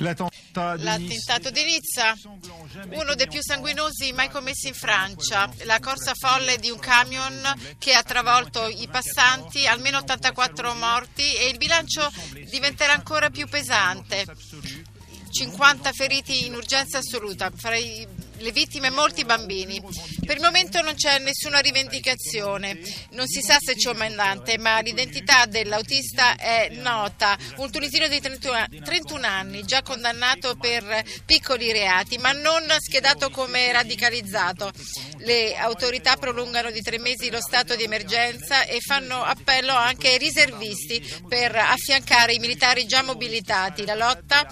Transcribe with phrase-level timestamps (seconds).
[0.00, 2.14] L'attentato di Nizza,
[2.90, 7.40] uno dei più sanguinosi mai commessi in Francia, la corsa folle di un camion
[7.78, 12.10] che ha travolto i passanti, almeno 84 morti e il bilancio
[12.48, 14.24] diventerà ancora più pesante.
[15.30, 18.06] 50 feriti in urgenza assoluta, farei
[18.40, 19.80] le vittime molti bambini.
[20.24, 22.78] Per il momento non c'è nessuna rivendicazione,
[23.10, 27.36] non si sa se c'è un mandante, ma l'identità dell'autista è nota.
[27.56, 34.70] Un tunisino di 31 anni, già condannato per piccoli reati, ma non schedato come radicalizzato.
[35.18, 40.18] Le autorità prolungano di tre mesi lo stato di emergenza e fanno appello anche ai
[40.18, 43.84] riservisti per affiancare i militari già mobilitati.
[43.84, 44.46] La lotta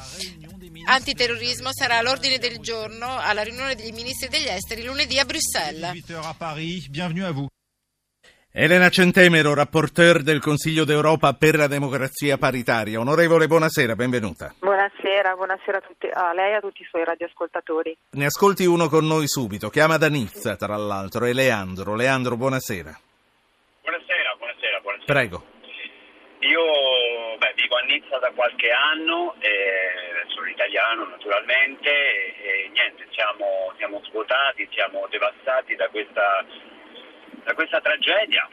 [0.87, 5.93] antiterrorismo sarà all'ordine del giorno alla riunione dei ministri degli esteri lunedì a Bruxelles.
[8.51, 12.99] Elena Centemero, rapporteur del Consiglio d'Europa per la democrazia paritaria.
[12.99, 14.55] Onorevole, buonasera, benvenuta.
[14.59, 17.97] Buonasera, buonasera a, tutti, a lei e a tutti i suoi radioascoltatori.
[18.13, 21.95] Ne ascolti uno con noi subito, chiama da Nizza tra l'altro, è Leandro.
[21.95, 22.99] Leandro, buonasera.
[23.83, 25.13] Buonasera, buonasera, buonasera.
[25.13, 25.45] Prego.
[26.41, 26.63] Io
[27.79, 34.69] a Nizza da qualche anno, eh, sono italiano naturalmente e, e niente, siamo, siamo, svuotati,
[34.73, 36.45] siamo devastati da questa,
[37.45, 38.49] da questa tragedia.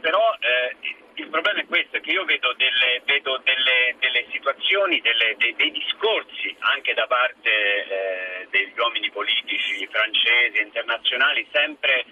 [0.00, 0.76] Però eh,
[1.14, 5.70] il problema è questo, che io vedo delle, vedo delle, delle situazioni, delle, dei, dei,
[5.70, 12.04] discorsi anche da parte eh, degli uomini politici francesi e internazionali, sempre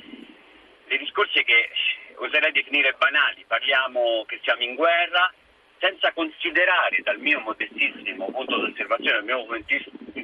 [0.86, 1.70] dei discorsi che
[2.16, 5.32] oserei definire banali, parliamo che siamo in guerra,
[5.78, 9.46] senza considerare dal mio modestissimo punto di osservazione, dal mio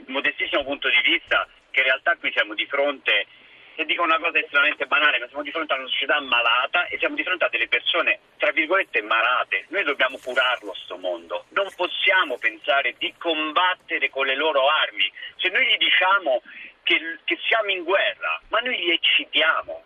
[0.06, 3.26] modestissimo punto di vista, che in realtà qui siamo di fronte,
[3.74, 6.98] se dico una cosa estremamente banale, ma siamo di fronte a una società malata e
[6.98, 9.66] siamo di fronte a delle persone, tra virgolette, malate.
[9.68, 15.10] Noi dobbiamo curarlo sto mondo, non possiamo pensare di combattere con le loro armi.
[15.36, 16.42] Se noi gli diciamo
[16.82, 19.84] che, che siamo in guerra, ma noi li eccitiamo,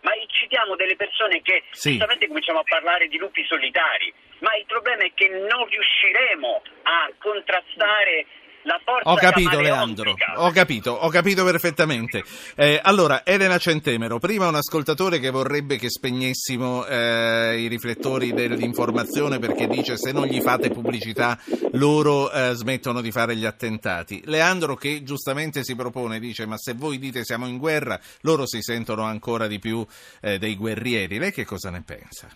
[0.00, 1.90] ma citiamo delle persone che sì.
[1.90, 7.10] giustamente cominciamo a parlare di lupi solitari, ma il problema è che non riusciremo a
[7.18, 8.26] contrastare
[8.68, 12.22] la forza ho capito Leandro, ho capito, ho capito perfettamente.
[12.56, 19.38] Eh, allora, Elena Centemero, prima un ascoltatore che vorrebbe che spegnessimo eh, i riflettori dell'informazione
[19.38, 21.38] perché dice se non gli fate pubblicità
[21.72, 24.22] loro eh, smettono di fare gli attentati.
[24.26, 28.60] Leandro che giustamente si propone, dice ma se voi dite siamo in guerra, loro si
[28.60, 29.86] sentono ancora di più
[30.20, 31.18] eh, dei guerrieri.
[31.18, 32.28] Lei che cosa ne pensa?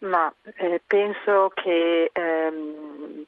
[0.00, 3.24] Ma eh, penso che ehm,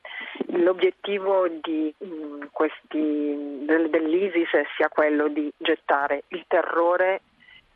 [0.62, 7.20] l'obiettivo di, mh, mm, questi, del, dell'ISIS sia quello di gettare il terrore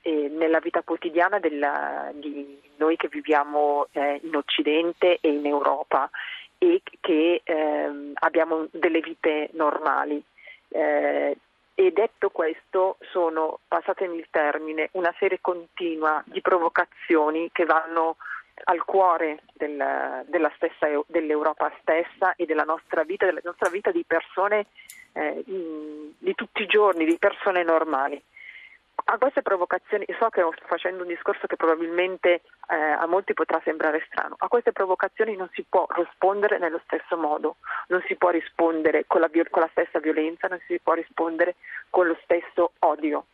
[0.00, 6.08] eh, nella vita quotidiana della, di noi che viviamo eh, in Occidente e in Europa
[6.56, 10.22] e che ehm, abbiamo delle vite normali.
[10.68, 11.36] Eh,
[11.78, 18.16] e detto questo, sono, passatemi il termine, una serie continua di provocazioni che vanno
[18.64, 20.24] al cuore del,
[20.56, 24.66] stessa, dell'Europa stessa e della nostra vita, della nostra vita di persone
[25.12, 28.20] eh, di tutti i giorni, di persone normali.
[29.08, 33.60] A queste provocazioni, so che sto facendo un discorso che probabilmente eh, a molti potrà
[33.62, 37.56] sembrare strano, a queste provocazioni non si può rispondere nello stesso modo,
[37.88, 41.54] non si può rispondere con la, con la stessa violenza, non si può rispondere
[41.88, 43.26] con lo stesso odio.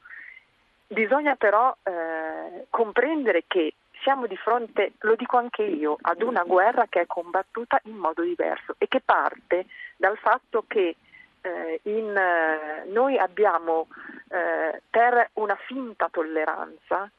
[0.88, 6.86] Bisogna però eh, comprendere che siamo di fronte, lo dico anche io, ad una guerra
[6.88, 10.96] che è combattuta in modo diverso e che parte dal fatto che
[11.40, 13.88] eh, in, eh, noi abbiamo
[14.28, 17.10] eh, per una finta tolleranza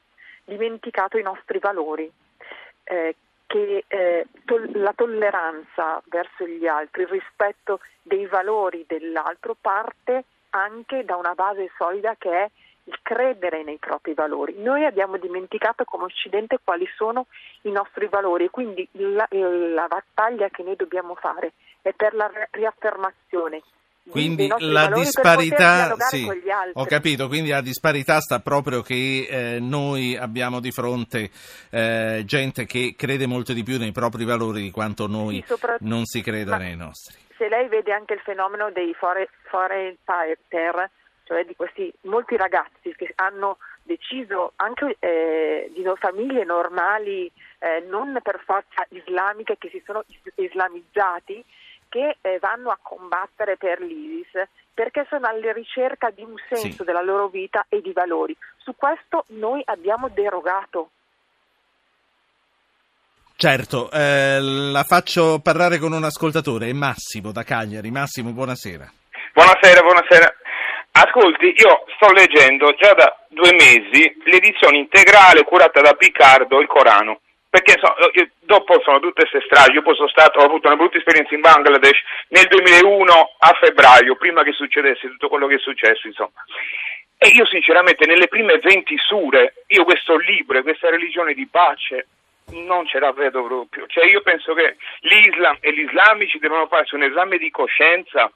[0.45, 2.11] dimenticato i nostri valori,
[2.83, 10.25] eh, che eh, to- la tolleranza verso gli altri, il rispetto dei valori dell'altro parte
[10.49, 12.49] anche da una base solida che è
[12.85, 14.55] il credere nei propri valori.
[14.57, 17.27] Noi abbiamo dimenticato come Occidente quali sono
[17.61, 22.29] i nostri valori e quindi la, la battaglia che noi dobbiamo fare è per la
[22.51, 23.61] riaffermazione
[24.09, 26.27] quindi la disparità, sì,
[26.73, 31.29] ho capito, quindi la disparità sta proprio che eh, noi abbiamo di fronte
[31.69, 36.03] eh, gente che crede molto di più nei propri valori di quanto noi sì, non
[36.05, 37.15] si creda nei nostri.
[37.37, 40.89] Se lei vede anche il fenomeno dei foreign fighter,
[41.33, 47.25] cioè di questi molti ragazzi che hanno deciso anche eh, di famiglie normali,
[47.57, 50.03] eh, non per forza islamiche, che si sono
[50.35, 51.43] islamizzati,
[51.89, 56.83] che eh, vanno a combattere per l'ISIS perché sono alla ricerca di un senso sì.
[56.83, 58.35] della loro vita e di valori.
[58.57, 60.89] Su questo noi abbiamo derogato
[63.35, 67.89] Certo, eh, la faccio parlare con un ascoltatore, Massimo da Cagliari.
[67.89, 68.89] Massimo, buonasera.
[69.33, 70.35] Buonasera, buonasera.
[70.95, 77.19] Ascolti, io sto leggendo già da due mesi l'edizione integrale curata da Piccardo, il Corano
[77.53, 77.93] perché so,
[78.39, 81.41] dopo sono tutte queste stragi, io poi sono stato, ho avuto una brutta esperienza in
[81.41, 86.43] Bangladesh nel 2001 a febbraio, prima che succedesse tutto quello che è successo, insomma.
[87.15, 92.07] E io sinceramente nelle prime 20 sure, io questo libro, questa religione di pace,
[92.53, 93.85] non ce la vedo proprio.
[93.85, 98.31] Cioè io penso che l'Islam e gli islamici devono farsi un esame di coscienza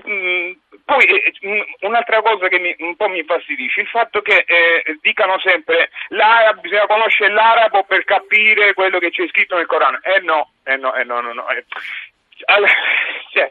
[0.00, 4.98] poi eh, mm, un'altra cosa che mi, un po' mi infastidisce, il fatto che eh,
[5.00, 9.98] dicano sempre l'arabo, bisogna conoscere l'arabo per capire quello che c'è scritto nel Corano.
[10.02, 11.48] Eh no, eh no, eh no, no, no.
[11.48, 11.64] Eh.
[12.46, 12.72] Allora,
[13.32, 13.50] cioè,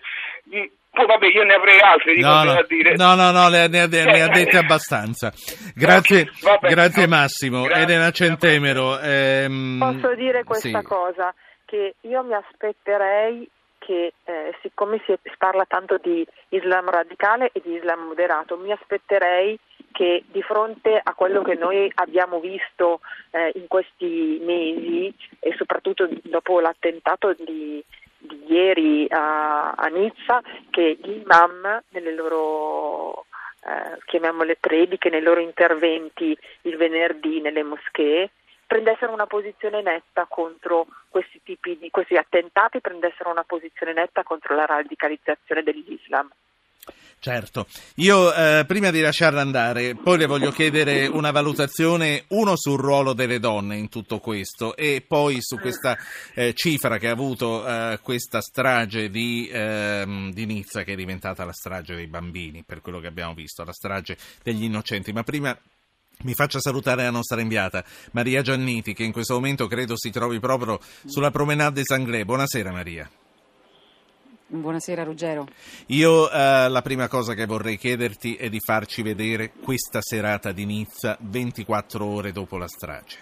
[0.56, 2.96] mm, poi vabbè, io ne avrei altre di no, cose no, da dire.
[2.96, 5.32] No, no, no, ne, ne, ne ha dette abbastanza.
[5.76, 7.62] Grazie, Vabbè, grazie no, Massimo.
[7.64, 7.84] grazie.
[7.84, 9.00] Elena Centemero.
[9.00, 10.86] ehm, Posso dire questa sì.
[10.86, 11.34] cosa,
[11.66, 13.48] che io mi aspetterei
[13.88, 19.58] che, eh, siccome si parla tanto di Islam radicale e di Islam moderato, mi aspetterei
[19.94, 23.00] che di fronte a quello che noi abbiamo visto
[23.32, 27.82] eh, in questi mesi e soprattutto dopo l'attentato di,
[28.18, 33.26] di ieri a, a Nizza, che gli imam nelle loro
[33.64, 38.32] eh, chiamiamole prediche, nei loro interventi il venerdì nelle moschee,
[38.68, 44.56] prendessero una posizione netta contro questi tipi di questi attentati, prendessero una posizione netta contro
[44.56, 46.30] la radicalizzazione dell'Islam.
[47.20, 47.66] Certo,
[47.96, 53.14] io eh, prima di lasciarla andare, poi le voglio chiedere una valutazione, uno sul ruolo
[53.14, 55.98] delle donne in tutto questo e poi su questa
[56.36, 61.44] eh, cifra che ha avuto eh, questa strage di, ehm, di Nizza che è diventata
[61.44, 65.12] la strage dei bambini, per quello che abbiamo visto, la strage degli innocenti.
[65.12, 65.58] Ma prima
[66.24, 70.40] mi faccia salutare la nostra inviata Maria Gianniti che in questo momento credo si trovi
[70.40, 72.26] proprio sulla promenade Anglais.
[72.26, 73.10] Buonasera Maria.
[74.50, 75.46] Buonasera Ruggero.
[75.88, 80.66] Io eh, la prima cosa che vorrei chiederti è di farci vedere questa serata di
[80.66, 83.18] Nizza 24 ore dopo la strage.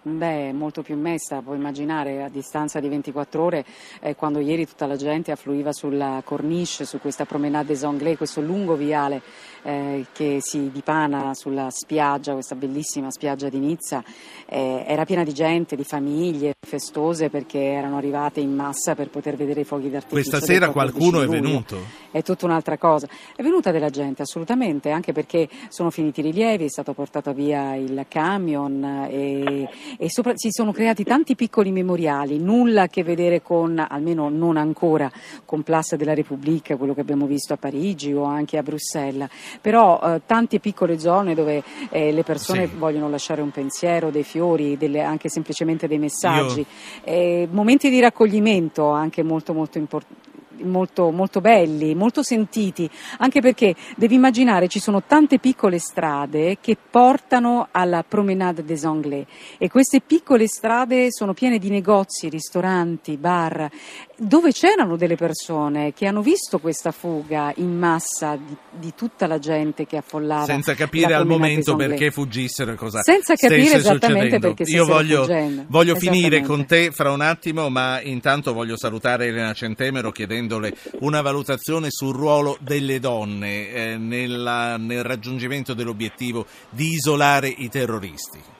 [0.00, 3.64] Beh, molto più messa, puoi immaginare, a distanza di 24 ore,
[4.00, 8.40] eh, quando ieri tutta la gente affluiva sulla corniche, su questa promenade des Anglais, questo
[8.40, 9.20] lungo viale
[9.62, 14.02] eh, che si dipana sulla spiaggia, questa bellissima spiaggia di Nizza,
[14.46, 19.36] eh, era piena di gente, di famiglie festose perché erano arrivate in massa per poter
[19.36, 20.30] vedere i fuochi d'artificio.
[20.30, 21.78] Questa sera 14 qualcuno è venuto?
[22.10, 23.08] È tutta un'altra cosa.
[23.34, 27.74] È venuta della gente, assolutamente, anche perché sono finiti i rilievi, è stato portato via
[27.74, 29.68] il camion e,
[29.98, 34.56] e sopra- si sono creati tanti piccoli memoriali, nulla a che vedere con, almeno non
[34.56, 35.10] ancora,
[35.44, 39.28] con Place della Repubblica, quello che abbiamo visto a Parigi o anche a Bruxelles,
[39.60, 42.76] però eh, tante piccole zone dove eh, le persone Sì.
[42.76, 46.66] vogliono lasciare un pensiero, dei fiori, delle- anche semplicemente dei messaggi, Io-
[47.04, 50.27] eh, momenti di raccoglimento anche molto molto importanti.
[50.62, 52.88] Molto, molto belli, molto sentiti,
[53.18, 59.26] anche perché devi immaginare ci sono tante piccole strade che portano alla Promenade des Anglais
[59.58, 63.68] e queste piccole strade sono piene di negozi, ristoranti, bar,
[64.16, 69.38] dove c'erano delle persone che hanno visto questa fuga in massa di, di tutta la
[69.38, 70.44] gente che affollava.
[70.44, 74.54] Senza capire al momento perché fuggissero e cosa Senza capire esattamente succedendo.
[74.54, 75.64] perché Io voglio, fuggendo.
[75.68, 80.10] voglio finire con te fra un attimo, ma intanto voglio salutare Elena Centemero
[80.48, 87.68] chiedendole una valutazione sul ruolo delle donne eh, nella- nel raggiungimento dell'obiettivo di isolare i
[87.68, 88.56] terroristi.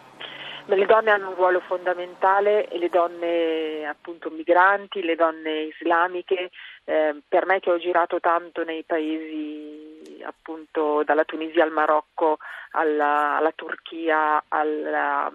[0.66, 6.50] Le donne hanno un ruolo fondamentale le donne appunto migranti, le donne islamiche,
[6.84, 12.36] eh, per me che ho girato tanto nei paesi appunto dalla Tunisia al Marocco
[12.72, 15.32] alla, alla Turchia alla,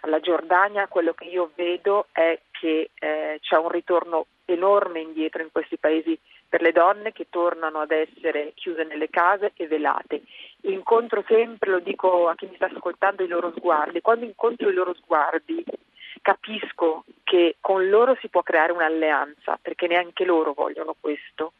[0.00, 5.50] alla Giordania, quello che io vedo è che eh, c'è un ritorno enorme indietro in
[5.52, 6.18] questi paesi
[6.48, 10.22] per le donne che tornano ad essere chiuse nelle case e velate.
[10.62, 14.00] Incontro sempre, lo dico a chi mi sta ascoltando, i loro sguardi.
[14.00, 15.62] Quando incontro i loro sguardi
[16.22, 21.52] capisco che con loro si può creare un'alleanza, perché neanche loro vogliono questo,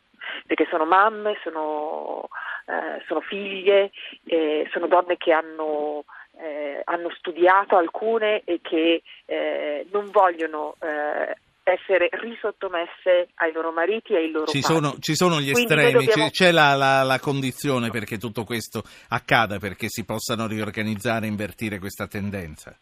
[0.46, 2.28] perché sono mamme, sono,
[2.64, 3.90] eh, sono figlie,
[4.24, 6.06] eh, sono donne che hanno,
[6.38, 14.12] eh, hanno studiato alcune e che eh, non vogliono eh, essere risottomesse ai loro mariti
[14.12, 17.18] e ai loro Ci sono, ci sono gli Quindi estremi, dobbiamo- c'è, la, la- la
[17.18, 22.76] condizione perché tutto questo accada, perché si possano riorganizzare e invertire questa tendenza.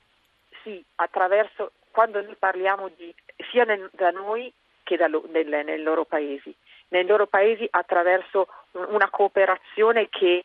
[0.64, 3.12] sì, attraverso quando noi parliamo di
[3.50, 4.52] sia nel- da noi
[4.84, 6.54] che da nel- nei loro paesi,
[6.88, 10.42] nei loro paesi attraverso una cooperazione che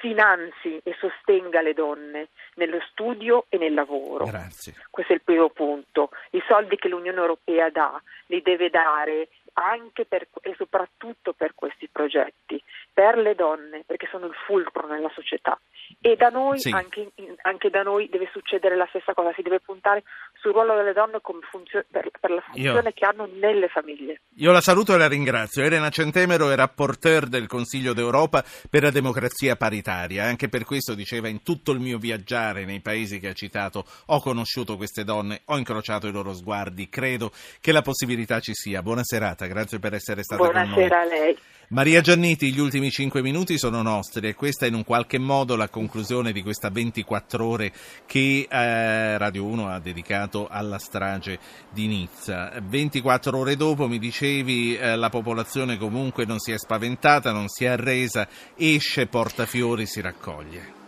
[0.00, 4.24] finanzi e sostenga le donne nello studio e nel lavoro.
[4.24, 4.74] Grazie.
[4.90, 6.10] Questo è il primo punto.
[6.30, 11.88] I soldi che l'Unione Europea dà li deve dare anche per, e soprattutto per questi
[11.88, 15.58] progetti, per le donne, perché sono il fulcro nella società.
[16.00, 16.70] E da noi, sì.
[16.70, 17.10] anche,
[17.42, 20.02] anche, da noi, deve succedere la stessa cosa, si deve puntare
[20.40, 21.18] sul ruolo delle donne
[21.50, 24.22] funzio- per, per, la funzione io, che hanno nelle famiglie.
[24.36, 25.62] Io la saluto e la ringrazio.
[25.62, 30.24] Elena Centemero è rapporteur del Consiglio d'Europa per la democrazia paritaria.
[30.24, 34.20] Anche per questo diceva in tutto il mio viaggiare nei paesi che ha citato ho
[34.20, 37.30] conosciuto queste donne, ho incrociato i loro sguardi, credo
[37.60, 38.82] che la possibilità ci sia.
[38.82, 40.88] Buona serata, grazie per essere stata Buonasera con noi.
[40.88, 41.38] Buonasera a lei.
[41.72, 45.54] Maria Gianniti, gli ultimi cinque minuti sono nostri e questa è in un qualche modo
[45.54, 47.72] la conclusione di questa 24 ore
[48.06, 51.38] che eh, Radio 1 ha dedicato alla strage
[51.72, 52.52] di Nizza.
[52.60, 57.66] 24 ore dopo, mi dicevi, eh, la popolazione comunque non si è spaventata, non si
[57.66, 60.79] è arresa, esce, porta fiori, si raccoglie.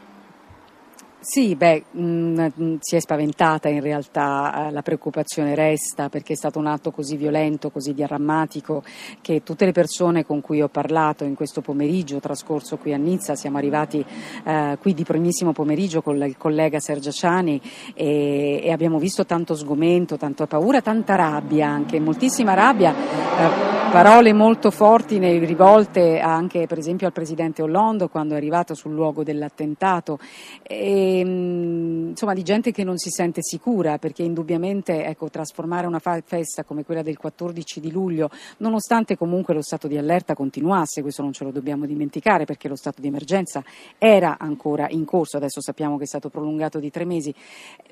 [1.24, 6.32] Sì, beh, mh, mm, mm, si è spaventata in realtà, eh, la preoccupazione resta perché
[6.32, 8.82] è stato un atto così violento, così drammatico
[9.20, 13.36] che tutte le persone con cui ho parlato in questo pomeriggio trascorso qui a Nizza,
[13.36, 14.04] siamo arrivati
[14.44, 17.60] eh, qui di primissimo pomeriggio con il collega Sergio Ciani
[17.94, 22.92] e, e, abbiamo visto tanto sgomento, tanta paura, tanta rabbia anche, moltissima rabbia.
[22.92, 28.94] Eh, parole molto forti rivolte anche per esempio al Presidente Hollande quando è arrivato sul
[28.94, 30.18] luogo dell'attentato,
[30.62, 36.64] e, insomma di gente che non si sente sicura perché indubbiamente ecco, trasformare una festa
[36.64, 41.32] come quella del 14 di luglio, nonostante comunque lo stato di allerta continuasse, questo non
[41.32, 43.62] ce lo dobbiamo dimenticare perché lo stato di emergenza
[43.98, 47.34] era ancora in corso, adesso sappiamo che è stato prolungato di tre mesi,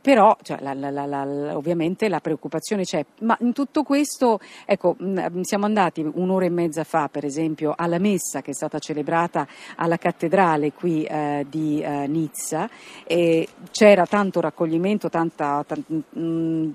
[0.00, 4.96] però cioè, la, la, la, ovviamente la preoccupazione c'è, ma in tutto questo ecco,
[5.42, 9.46] siamo andati un'ora e mezza fa, per esempio, alla messa che è stata celebrata
[9.76, 12.68] alla cattedrale qui eh, di eh, Nizza,
[13.10, 15.82] e c'era tanto raccoglimento, tanta, t-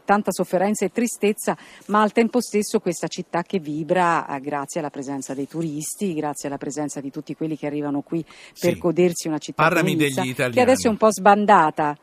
[0.03, 4.89] tanta, sofferenza e tristezza, ma al tempo stesso questa città che vibra eh, grazie alla
[4.89, 8.21] presenza dei turisti, grazie alla presenza di tutti quelli che arrivano qui
[8.59, 8.77] per sì.
[8.77, 11.97] godersi una città Parlami che adesso è un po' sbandata.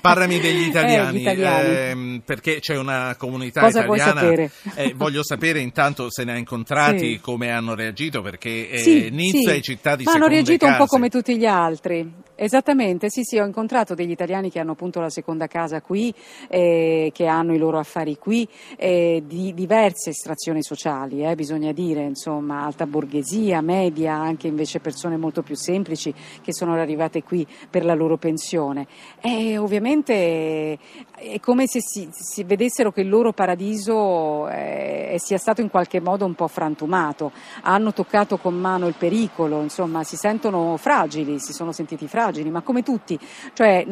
[0.00, 1.68] Parlami degli italiani, eh, italiani.
[1.68, 4.20] Eh, perché c'è una comunità Cosa italiana.
[4.20, 4.50] Sapere?
[4.74, 7.20] Eh, voglio sapere intanto se ne ha incontrati, sì.
[7.20, 9.56] come hanno reagito, perché eh, sì, Nizza sì.
[9.56, 10.78] è città di Ma hanno reagito case.
[10.78, 12.24] un po' come tutti gli altri.
[12.38, 16.12] Esattamente, sì, sì, ho incontrato degli italiani che hanno appunto la seconda casa qui,
[16.48, 18.46] eh, che hanno i loro affari qui,
[18.76, 25.16] eh, di diverse estrazioni sociali, eh, bisogna dire, insomma, alta borghesia, media, anche invece persone
[25.16, 28.86] molto più semplici che sono arrivate qui per la loro pensione.
[29.22, 30.78] E ovviamente
[31.16, 36.00] è come se si, si vedessero che il loro paradiso eh, sia stato in qualche
[36.00, 37.32] modo un po' frantumato,
[37.62, 42.62] hanno toccato con mano il pericolo, insomma, si sentono fragili, si sono sentiti fragili ma
[42.62, 43.18] come tutti,
[43.52, 43.86] cioè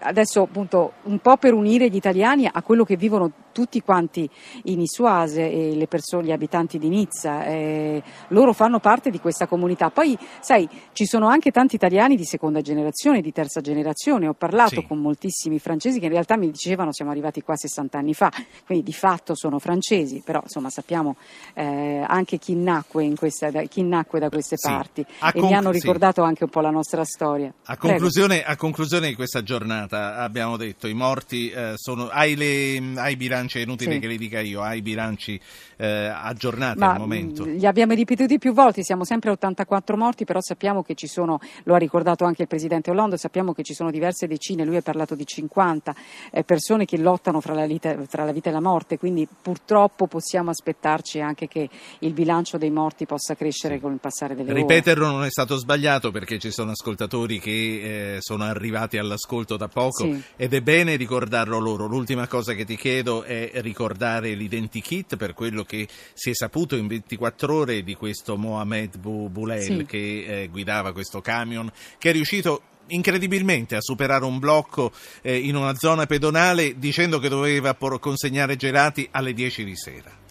[0.00, 4.28] adesso appunto un po' per unire gli italiani a quello che vivono tutti quanti
[4.64, 9.46] i Nisuase e le persone, gli abitanti di Nizza, eh, loro fanno parte di questa
[9.46, 9.88] comunità.
[9.88, 14.28] Poi, sai, ci sono anche tanti italiani di seconda generazione, di terza generazione.
[14.28, 14.86] Ho parlato sì.
[14.86, 18.30] con moltissimi francesi che in realtà mi dicevano siamo arrivati qua 60 anni fa,
[18.64, 21.16] quindi di fatto sono francesi, però insomma sappiamo
[21.54, 24.68] eh, anche chi nacque, questa, chi nacque, da queste sì.
[24.68, 26.28] parti a e conc- mi hanno ricordato sì.
[26.28, 27.52] anche un po' la nostra storia.
[27.64, 33.00] A conclusione, a conclusione, di questa giornata abbiamo detto i morti eh, sono, hai, le,
[33.00, 33.98] hai bilanci è inutile sì.
[34.00, 35.40] che li dica io, ha i bilanci
[35.76, 37.44] eh, aggiornati Ma al momento.
[37.44, 41.38] Li abbiamo ripetuti più volte, siamo sempre a 84 morti, però sappiamo che ci sono,
[41.64, 44.82] lo ha ricordato anche il Presidente Hollande, sappiamo che ci sono diverse decine, lui ha
[44.86, 45.94] parlato di 50
[46.30, 50.06] eh, persone che lottano fra la, vita, tra la vita e la morte, quindi purtroppo
[50.06, 51.68] possiamo aspettarci anche che
[52.00, 54.60] il bilancio dei morti possa crescere con il passare delle ore.
[54.60, 59.66] Ripeterlo non è stato sbagliato perché ci sono ascoltatori che eh, sono arrivati all'ascolto da
[59.66, 60.22] poco sì.
[60.36, 61.86] ed è bene ricordarlo loro.
[61.86, 66.86] L'ultima cosa che ti chiedo è ricordare l'identikit per quello che si è saputo in
[66.86, 69.84] 24 ore di questo Mohamed Boulel sì.
[69.84, 75.56] che eh, guidava questo camion, che è riuscito incredibilmente a superare un blocco eh, in
[75.56, 80.25] una zona pedonale dicendo che doveva consegnare gelati alle 10 di sera.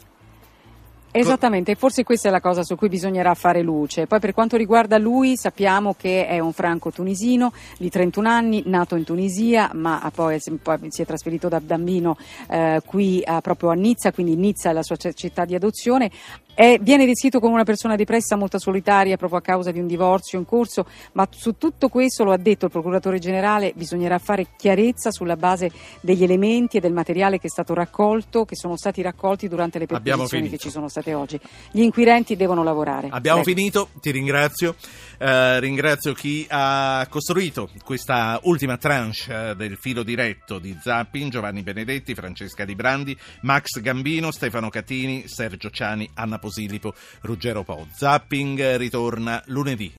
[1.19, 4.05] Esattamente, forse questa è la cosa su cui bisognerà fare luce.
[4.05, 8.98] Poi per quanto riguarda lui sappiamo che è un franco tunisino di 31 anni, nato
[8.98, 12.17] in Tunisia, ma poi, si è trasferito da bambino
[12.50, 16.12] eh, qui eh, proprio a Nizza, quindi Nizza è la sua città di adozione.
[16.53, 20.39] È, viene descritto come una persona depressa, molto solitaria proprio a causa di un divorzio
[20.39, 25.12] in corso, ma su tutto questo, lo ha detto il procuratore generale, bisognerà fare chiarezza
[25.12, 25.69] sulla base
[26.00, 29.86] degli elementi e del materiale che è stato raccolto, che sono stati raccolti durante le
[29.86, 31.39] perquisizioni che ci sono state dimostrate oggi.
[31.71, 33.09] Gli inquirenti devono lavorare.
[33.12, 33.57] Abbiamo Prego.
[33.57, 34.75] finito, ti ringrazio.
[35.17, 41.62] Eh, ringrazio chi ha costruito questa ultima tranche eh, del filo diretto di Zapping, Giovanni
[41.62, 47.88] Benedetti, Francesca Di Brandi, Max Gambino, Stefano Catini, Sergio Ciani, Anna Posilipo, Ruggero Po.
[47.93, 49.93] Zapping ritorna lunedì